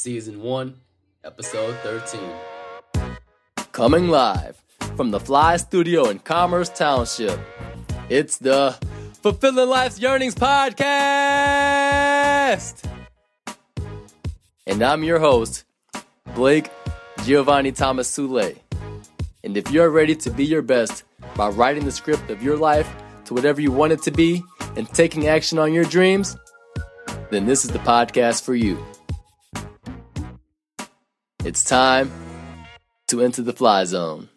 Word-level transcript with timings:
Season 0.00 0.40
1, 0.40 0.76
Episode 1.24 1.74
13. 1.82 2.20
Coming 3.72 4.06
live 4.06 4.62
from 4.96 5.10
the 5.10 5.18
Fly 5.18 5.56
Studio 5.56 6.08
in 6.10 6.20
Commerce 6.20 6.68
Township, 6.68 7.40
it's 8.08 8.38
the 8.38 8.78
Fulfilling 9.20 9.68
Life's 9.68 9.98
Yearnings 9.98 10.36
Podcast! 10.36 10.94
And 14.64 14.80
I'm 14.80 15.02
your 15.02 15.18
host, 15.18 15.64
Blake 16.36 16.70
Giovanni 17.24 17.72
Thomas 17.72 18.16
Sule. 18.16 18.56
And 19.42 19.56
if 19.56 19.72
you're 19.72 19.90
ready 19.90 20.14
to 20.14 20.30
be 20.30 20.44
your 20.44 20.62
best 20.62 21.02
by 21.34 21.48
writing 21.48 21.84
the 21.84 21.90
script 21.90 22.30
of 22.30 22.44
your 22.44 22.56
life 22.56 22.88
to 23.24 23.34
whatever 23.34 23.60
you 23.60 23.72
want 23.72 23.92
it 23.92 24.02
to 24.02 24.12
be 24.12 24.40
and 24.76 24.88
taking 24.90 25.26
action 25.26 25.58
on 25.58 25.72
your 25.72 25.84
dreams, 25.84 26.36
then 27.30 27.44
this 27.44 27.64
is 27.64 27.72
the 27.72 27.80
podcast 27.80 28.44
for 28.44 28.54
you. 28.54 28.78
It's 31.42 31.64
time 31.64 32.12
to 33.06 33.22
enter 33.22 33.40
the 33.40 33.54
fly 33.54 33.84
zone. 33.84 34.28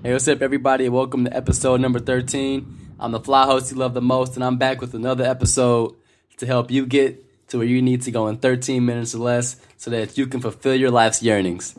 Hey, 0.00 0.12
what's 0.12 0.28
up, 0.28 0.42
everybody? 0.42 0.88
Welcome 0.88 1.24
to 1.24 1.36
episode 1.36 1.80
number 1.80 1.98
13. 1.98 2.94
I'm 3.00 3.10
the 3.10 3.18
fly 3.18 3.46
host 3.46 3.72
you 3.72 3.76
love 3.76 3.92
the 3.94 4.00
most, 4.00 4.36
and 4.36 4.44
I'm 4.44 4.58
back 4.58 4.80
with 4.80 4.94
another 4.94 5.24
episode 5.24 5.96
to 6.36 6.46
help 6.46 6.70
you 6.70 6.86
get 6.86 7.48
to 7.48 7.58
where 7.58 7.66
you 7.66 7.82
need 7.82 8.02
to 8.02 8.12
go 8.12 8.28
in 8.28 8.36
13 8.36 8.86
minutes 8.86 9.12
or 9.12 9.18
less 9.18 9.56
so 9.76 9.90
that 9.90 10.16
you 10.16 10.28
can 10.28 10.40
fulfill 10.40 10.76
your 10.76 10.92
life's 10.92 11.20
yearnings. 11.20 11.76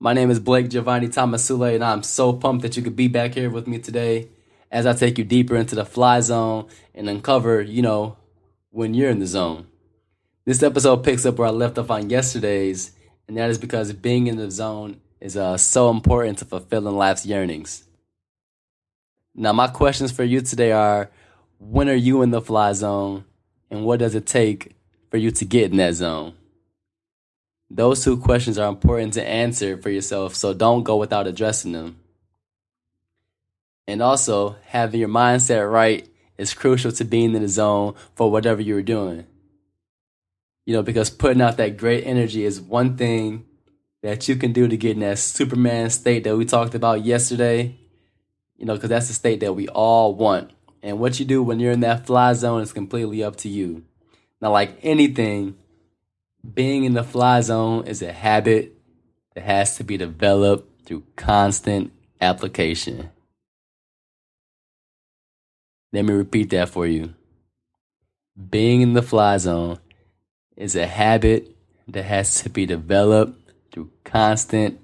My 0.00 0.14
name 0.14 0.30
is 0.30 0.40
Blake 0.40 0.70
Giovanni 0.70 1.08
Thomas 1.08 1.46
Sule, 1.46 1.74
and 1.74 1.84
I'm 1.84 2.02
so 2.02 2.32
pumped 2.32 2.62
that 2.62 2.78
you 2.78 2.82
could 2.82 2.96
be 2.96 3.08
back 3.08 3.34
here 3.34 3.50
with 3.50 3.66
me 3.66 3.78
today 3.78 4.30
as 4.70 4.86
I 4.86 4.94
take 4.94 5.18
you 5.18 5.24
deeper 5.24 5.54
into 5.54 5.74
the 5.74 5.84
fly 5.84 6.20
zone 6.20 6.66
and 6.94 7.10
uncover, 7.10 7.60
you 7.60 7.82
know, 7.82 8.16
when 8.70 8.94
you're 8.94 9.10
in 9.10 9.18
the 9.18 9.26
zone. 9.26 9.66
This 10.46 10.62
episode 10.62 11.02
picks 11.02 11.26
up 11.26 11.38
where 11.38 11.48
I 11.48 11.50
left 11.50 11.76
off 11.76 11.90
on 11.90 12.08
yesterday's, 12.08 12.92
and 13.26 13.36
that 13.36 13.50
is 13.50 13.58
because 13.58 13.92
being 13.92 14.28
in 14.28 14.36
the 14.36 14.48
zone 14.48 15.00
is 15.20 15.36
uh, 15.36 15.56
so 15.56 15.90
important 15.90 16.38
to 16.38 16.44
fulfilling 16.44 16.96
life's 16.96 17.26
yearnings. 17.26 17.82
Now, 19.34 19.52
my 19.52 19.66
questions 19.66 20.12
for 20.12 20.22
you 20.22 20.40
today 20.40 20.70
are 20.70 21.10
when 21.58 21.88
are 21.88 21.96
you 21.96 22.22
in 22.22 22.30
the 22.30 22.40
fly 22.40 22.72
zone, 22.74 23.24
and 23.72 23.84
what 23.84 23.98
does 23.98 24.14
it 24.14 24.24
take 24.24 24.76
for 25.10 25.16
you 25.16 25.32
to 25.32 25.44
get 25.44 25.72
in 25.72 25.78
that 25.78 25.94
zone? 25.94 26.34
Those 27.68 28.04
two 28.04 28.16
questions 28.16 28.56
are 28.56 28.68
important 28.68 29.14
to 29.14 29.28
answer 29.28 29.76
for 29.76 29.90
yourself, 29.90 30.36
so 30.36 30.54
don't 30.54 30.84
go 30.84 30.94
without 30.94 31.26
addressing 31.26 31.72
them. 31.72 31.98
And 33.88 34.00
also, 34.00 34.54
having 34.66 35.00
your 35.00 35.08
mindset 35.08 35.68
right 35.68 36.08
is 36.38 36.54
crucial 36.54 36.92
to 36.92 37.04
being 37.04 37.34
in 37.34 37.42
the 37.42 37.48
zone 37.48 37.96
for 38.14 38.30
whatever 38.30 38.62
you're 38.62 38.82
doing 38.82 39.26
you 40.66 40.74
know, 40.74 40.82
because 40.82 41.08
putting 41.08 41.40
out 41.40 41.56
that 41.56 41.78
great 41.78 42.04
energy 42.04 42.44
is 42.44 42.60
one 42.60 42.96
thing 42.96 43.46
that 44.02 44.28
you 44.28 44.36
can 44.36 44.52
do 44.52 44.68
to 44.68 44.76
get 44.76 44.92
in 44.92 45.00
that 45.00 45.18
Superman 45.18 45.88
state 45.90 46.24
that 46.24 46.36
we 46.36 46.44
talked 46.44 46.74
about 46.74 47.04
yesterday, 47.04 47.78
you 48.56 48.66
know, 48.66 48.74
because 48.74 48.90
that's 48.90 49.08
the 49.08 49.14
state 49.14 49.40
that 49.40 49.54
we 49.54 49.68
all 49.68 50.14
want. 50.14 50.50
And 50.82 50.98
what 50.98 51.18
you 51.18 51.24
do 51.24 51.42
when 51.42 51.60
you're 51.60 51.72
in 51.72 51.80
that 51.80 52.06
fly 52.06 52.32
zone 52.34 52.62
is 52.62 52.72
completely 52.72 53.22
up 53.22 53.36
to 53.36 53.48
you. 53.48 53.84
Now, 54.40 54.50
like 54.50 54.78
anything, 54.82 55.56
being 56.54 56.84
in 56.84 56.94
the 56.94 57.04
fly 57.04 57.40
zone 57.40 57.86
is 57.86 58.02
a 58.02 58.12
habit 58.12 58.76
that 59.34 59.44
has 59.44 59.76
to 59.76 59.84
be 59.84 59.96
developed 59.96 60.84
through 60.84 61.04
constant 61.14 61.92
application. 62.20 63.10
Let 65.92 66.04
me 66.04 66.12
repeat 66.12 66.50
that 66.50 66.68
for 66.68 66.86
you. 66.86 67.14
Being 68.50 68.82
in 68.82 68.92
the 68.92 69.02
fly 69.02 69.38
zone 69.38 69.78
is 70.56 70.74
a 70.74 70.86
habit 70.86 71.54
that 71.88 72.04
has 72.04 72.42
to 72.42 72.50
be 72.50 72.66
developed 72.66 73.38
through 73.72 73.90
constant 74.04 74.80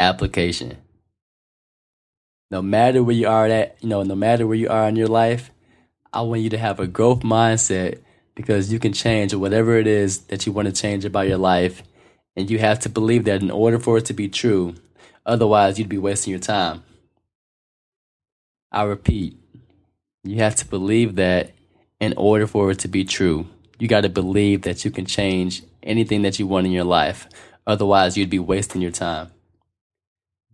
application. 0.00 0.78
No 2.50 2.62
matter 2.62 3.02
where 3.02 3.14
you 3.14 3.28
are 3.28 3.46
at, 3.46 3.76
you 3.80 3.88
know, 3.88 4.02
no 4.02 4.14
matter 4.14 4.46
where 4.46 4.56
you 4.56 4.68
are 4.68 4.88
in 4.88 4.96
your 4.96 5.08
life, 5.08 5.50
I 6.12 6.22
want 6.22 6.42
you 6.42 6.50
to 6.50 6.58
have 6.58 6.80
a 6.80 6.86
growth 6.86 7.20
mindset 7.20 8.00
because 8.34 8.72
you 8.72 8.78
can 8.78 8.92
change 8.92 9.34
whatever 9.34 9.76
it 9.78 9.86
is 9.86 10.20
that 10.26 10.46
you 10.46 10.52
want 10.52 10.66
to 10.66 10.72
change 10.72 11.04
about 11.04 11.28
your 11.28 11.38
life. 11.38 11.82
And 12.36 12.50
you 12.50 12.58
have 12.58 12.80
to 12.80 12.88
believe 12.88 13.24
that 13.24 13.42
in 13.42 13.50
order 13.50 13.78
for 13.78 13.98
it 13.98 14.04
to 14.06 14.12
be 14.12 14.28
true, 14.28 14.74
otherwise, 15.24 15.78
you'd 15.78 15.88
be 15.88 15.98
wasting 15.98 16.32
your 16.32 16.40
time. 16.40 16.84
I 18.70 18.82
repeat, 18.82 19.38
you 20.22 20.36
have 20.36 20.54
to 20.56 20.66
believe 20.66 21.16
that 21.16 21.52
in 21.98 22.12
order 22.16 22.46
for 22.46 22.70
it 22.70 22.78
to 22.80 22.88
be 22.88 23.04
true 23.04 23.46
you 23.78 23.88
got 23.88 24.02
to 24.02 24.08
believe 24.08 24.62
that 24.62 24.84
you 24.84 24.90
can 24.90 25.04
change 25.04 25.62
anything 25.82 26.22
that 26.22 26.38
you 26.38 26.46
want 26.46 26.66
in 26.66 26.72
your 26.72 26.84
life. 26.84 27.28
Otherwise, 27.66 28.16
you'd 28.16 28.30
be 28.30 28.38
wasting 28.38 28.80
your 28.80 28.90
time. 28.90 29.30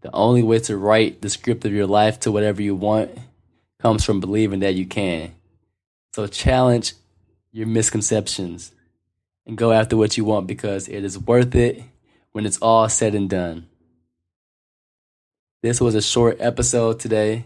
The 0.00 0.10
only 0.12 0.42
way 0.42 0.58
to 0.60 0.76
write 0.76 1.22
the 1.22 1.30
script 1.30 1.64
of 1.64 1.72
your 1.72 1.86
life 1.86 2.18
to 2.20 2.32
whatever 2.32 2.60
you 2.60 2.74
want 2.74 3.16
comes 3.78 4.04
from 4.04 4.20
believing 4.20 4.60
that 4.60 4.74
you 4.74 4.86
can. 4.86 5.32
So 6.14 6.26
challenge 6.26 6.94
your 7.52 7.66
misconceptions 7.66 8.72
and 9.46 9.56
go 9.56 9.72
after 9.72 9.96
what 9.96 10.16
you 10.16 10.24
want 10.24 10.46
because 10.46 10.88
it 10.88 11.04
is 11.04 11.18
worth 11.18 11.54
it 11.54 11.82
when 12.32 12.46
it's 12.46 12.58
all 12.58 12.88
said 12.88 13.14
and 13.14 13.30
done. 13.30 13.66
This 15.62 15.80
was 15.80 15.94
a 15.94 16.02
short 16.02 16.38
episode 16.40 16.98
today, 16.98 17.44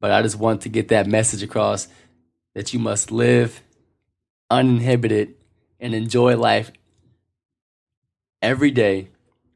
but 0.00 0.10
I 0.10 0.22
just 0.22 0.38
want 0.38 0.62
to 0.62 0.70
get 0.70 0.88
that 0.88 1.06
message 1.06 1.42
across 1.42 1.88
that 2.54 2.72
you 2.72 2.78
must 2.78 3.10
live 3.10 3.60
uninhibited 4.52 5.34
and 5.80 5.94
enjoy 5.94 6.36
life 6.36 6.70
every 8.42 8.70
day 8.70 9.08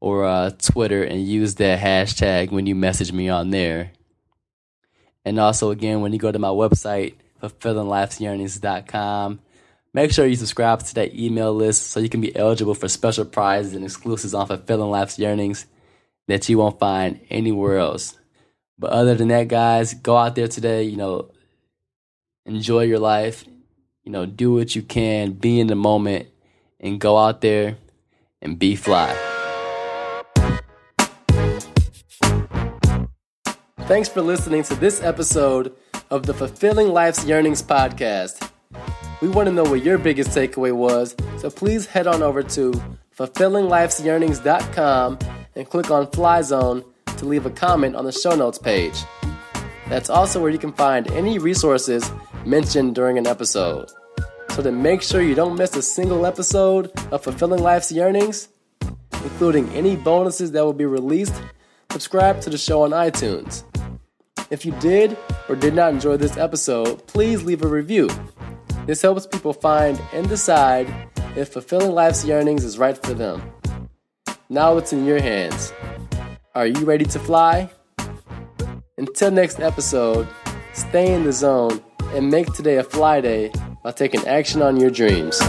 or 0.00 0.24
uh, 0.24 0.50
Twitter 0.58 1.04
and 1.04 1.24
use 1.24 1.54
that 1.54 1.78
hashtag 1.78 2.50
when 2.50 2.66
you 2.66 2.74
message 2.74 3.12
me 3.12 3.28
on 3.28 3.50
there. 3.50 3.92
And 5.24 5.38
also, 5.38 5.70
again, 5.70 6.00
when 6.00 6.12
you 6.12 6.18
go 6.18 6.32
to 6.32 6.38
my 6.40 6.48
website, 6.48 7.14
fulfillinglife'syearnings.com, 7.44 9.38
make 9.94 10.10
sure 10.10 10.26
you 10.26 10.34
subscribe 10.34 10.82
to 10.82 10.94
that 10.96 11.14
email 11.14 11.54
list 11.54 11.92
so 11.92 12.00
you 12.00 12.08
can 12.08 12.20
be 12.20 12.34
eligible 12.34 12.74
for 12.74 12.88
special 12.88 13.24
prizes 13.24 13.74
and 13.74 13.84
exclusives 13.84 14.34
on 14.34 14.48
Fulfilling 14.48 14.90
Life's 14.90 15.16
Yearnings 15.16 15.66
that 16.28 16.48
you 16.48 16.58
won't 16.58 16.78
find 16.78 17.20
anywhere 17.30 17.78
else. 17.78 18.16
But 18.78 18.90
other 18.90 19.14
than 19.14 19.28
that, 19.28 19.48
guys, 19.48 19.94
go 19.94 20.16
out 20.16 20.34
there 20.34 20.48
today, 20.48 20.82
you 20.82 20.96
know, 20.96 21.30
enjoy 22.44 22.82
your 22.82 22.98
life, 22.98 23.44
you 24.04 24.12
know, 24.12 24.26
do 24.26 24.52
what 24.52 24.76
you 24.76 24.82
can, 24.82 25.32
be 25.32 25.60
in 25.60 25.68
the 25.68 25.74
moment, 25.74 26.28
and 26.80 27.00
go 27.00 27.16
out 27.16 27.40
there 27.40 27.78
and 28.42 28.58
be 28.58 28.76
fly. 28.76 29.16
Thanks 33.80 34.08
for 34.08 34.20
listening 34.20 34.64
to 34.64 34.74
this 34.74 35.02
episode 35.02 35.72
of 36.10 36.26
the 36.26 36.34
Fulfilling 36.34 36.88
Life's 36.88 37.24
Yearnings 37.24 37.62
podcast. 37.62 38.50
We 39.22 39.28
want 39.28 39.46
to 39.46 39.52
know 39.52 39.64
what 39.64 39.84
your 39.84 39.96
biggest 39.96 40.30
takeaway 40.30 40.72
was, 40.72 41.14
so 41.38 41.50
please 41.50 41.86
head 41.86 42.06
on 42.06 42.22
over 42.22 42.42
to 42.42 42.72
fulfillinglifesyearnings.com 43.16 45.18
and 45.56 45.68
click 45.68 45.90
on 45.90 46.10
Fly 46.10 46.42
Zone 46.42 46.84
to 47.16 47.24
leave 47.24 47.46
a 47.46 47.50
comment 47.50 47.96
on 47.96 48.04
the 48.04 48.12
show 48.12 48.36
notes 48.36 48.58
page. 48.58 49.02
That's 49.88 50.10
also 50.10 50.40
where 50.40 50.50
you 50.50 50.58
can 50.58 50.72
find 50.72 51.10
any 51.12 51.38
resources 51.38 52.10
mentioned 52.44 52.94
during 52.94 53.18
an 53.18 53.26
episode. 53.26 53.90
So 54.50 54.62
to 54.62 54.72
make 54.72 55.02
sure 55.02 55.22
you 55.22 55.34
don't 55.34 55.56
miss 55.56 55.76
a 55.76 55.82
single 55.82 56.26
episode 56.26 56.90
of 57.12 57.22
Fulfilling 57.22 57.62
Life's 57.62 57.92
Yearnings, 57.92 58.48
including 59.12 59.68
any 59.70 59.96
bonuses 59.96 60.52
that 60.52 60.64
will 60.64 60.72
be 60.72 60.86
released, 60.86 61.34
subscribe 61.90 62.40
to 62.42 62.50
the 62.50 62.58
show 62.58 62.82
on 62.82 62.90
iTunes. 62.90 63.64
If 64.50 64.64
you 64.64 64.72
did 64.80 65.16
or 65.48 65.56
did 65.56 65.74
not 65.74 65.92
enjoy 65.92 66.16
this 66.16 66.36
episode, 66.36 67.06
please 67.06 67.42
leave 67.42 67.62
a 67.62 67.68
review. 67.68 68.08
This 68.86 69.02
helps 69.02 69.26
people 69.26 69.52
find 69.52 70.00
and 70.12 70.28
decide 70.28 70.92
if 71.36 71.48
fulfilling 71.48 71.92
life's 71.92 72.24
yearnings 72.24 72.64
is 72.64 72.78
right 72.78 72.96
for 72.96 73.14
them. 73.14 73.42
Now 74.48 74.76
it's 74.76 74.92
in 74.92 75.04
your 75.04 75.20
hands. 75.20 75.72
Are 76.54 76.68
you 76.68 76.84
ready 76.84 77.04
to 77.06 77.18
fly? 77.18 77.68
Until 78.96 79.32
next 79.32 79.58
episode, 79.58 80.28
stay 80.72 81.12
in 81.12 81.24
the 81.24 81.32
zone 81.32 81.82
and 82.14 82.30
make 82.30 82.52
today 82.52 82.76
a 82.76 82.84
fly 82.84 83.20
day 83.20 83.50
by 83.82 83.90
taking 83.90 84.24
action 84.26 84.62
on 84.62 84.76
your 84.78 84.90
dreams. 84.90 85.40